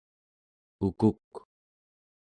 [0.87, 1.29] ukuk